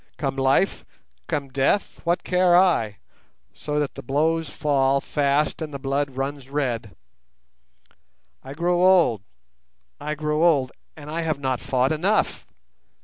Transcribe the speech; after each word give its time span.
Come 0.17 0.35
life, 0.35 0.83
come 1.27 1.49
death, 1.49 2.01
what 2.03 2.23
care 2.23 2.55
I, 2.57 2.97
so 3.53 3.79
that 3.79 3.93
the 3.93 4.01
blows 4.01 4.49
fall 4.49 4.99
fast 4.99 5.61
and 5.61 5.71
the 5.71 5.77
blood 5.77 6.17
runs 6.17 6.49
red? 6.49 6.95
I 8.43 8.55
grow 8.55 8.83
old, 8.83 9.21
I 9.99 10.15
grow 10.15 10.43
old, 10.43 10.71
and 10.97 11.11
I 11.11 11.21
have 11.21 11.37
not 11.39 11.59
fought 11.59 11.91
enough! 11.91 12.47